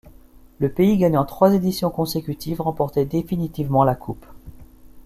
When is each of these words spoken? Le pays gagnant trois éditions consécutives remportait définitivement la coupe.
Le 0.57 0.67
pays 0.67 0.97
gagnant 0.97 1.25
trois 1.25 1.53
éditions 1.53 1.91
consécutives 1.91 2.59
remportait 2.59 3.05
définitivement 3.05 3.83
la 3.83 3.93
coupe. 3.93 4.25